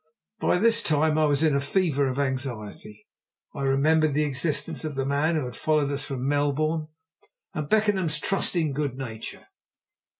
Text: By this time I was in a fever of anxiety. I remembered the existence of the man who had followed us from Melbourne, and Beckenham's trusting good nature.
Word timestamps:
By 0.39 0.57
this 0.57 0.81
time 0.81 1.19
I 1.19 1.25
was 1.25 1.43
in 1.43 1.53
a 1.55 1.61
fever 1.61 2.07
of 2.07 2.17
anxiety. 2.17 3.05
I 3.53 3.61
remembered 3.61 4.15
the 4.15 4.23
existence 4.23 4.83
of 4.83 4.95
the 4.95 5.05
man 5.05 5.35
who 5.35 5.45
had 5.45 5.55
followed 5.55 5.91
us 5.91 6.05
from 6.05 6.27
Melbourne, 6.27 6.87
and 7.53 7.69
Beckenham's 7.69 8.17
trusting 8.19 8.73
good 8.73 8.97
nature. 8.97 9.45